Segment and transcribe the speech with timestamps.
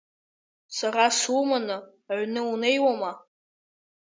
[0.77, 1.77] Сара суманы,
[2.11, 3.11] аҩны унеиуама?